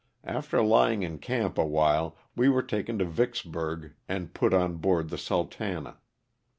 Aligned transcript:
After 0.25 0.63
lying 0.63 1.03
in 1.03 1.19
camp 1.19 1.59
awhile 1.59 2.17
we 2.35 2.49
were 2.49 2.63
taken 2.63 2.97
to 2.97 3.05
Vicks 3.05 3.45
burg 3.45 3.93
and 4.09 4.33
put 4.33 4.51
on 4.51 4.77
board 4.77 5.09
the 5.11 5.15
'^Sultana.' 5.17 5.97